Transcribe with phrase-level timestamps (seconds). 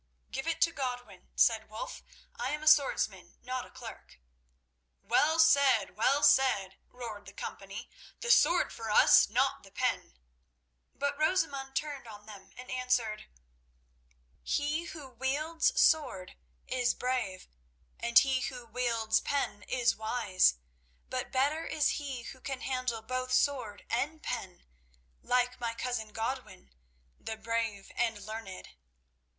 [0.31, 2.01] "Give it to Godwin," said Wulf.
[2.35, 4.19] "I am a swordsman, not a clerk."
[4.99, 5.95] "Well said!
[5.95, 7.87] well said!" roared the company.
[8.19, 10.17] "The sword for us—not the pen!"
[10.95, 13.27] But Rosamund turned on them and answered:
[14.41, 17.47] "He who wields sword is brave,
[17.99, 20.55] and he who wields pen is wise,
[21.11, 26.71] but better is he who can handle both sword and pen—like my cousin Godwin,
[27.19, 28.69] the brave and learned."